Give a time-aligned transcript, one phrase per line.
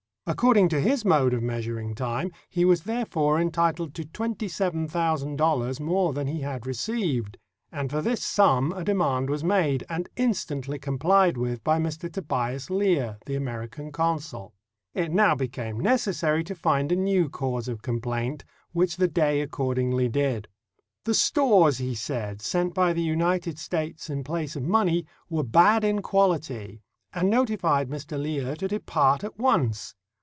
[0.27, 5.35] According to his mode of measuring time, he was therefore entitled to twenty seven thousand
[5.37, 7.37] dollars more than he had received,
[7.71, 12.09] and for this sum a demand was made, and instantly complied with by Mr.
[12.09, 14.53] Tobias Lear, the American consul.
[14.93, 19.79] It now became necessary to find a new cause of complaint, which the Dey accord
[19.79, 20.47] ingly did.
[21.03, 25.83] The stores, he said, sent by the United States in place of money were bad
[25.83, 28.21] in quality, and notified Mr.
[28.21, 29.95] Lear to depart at once.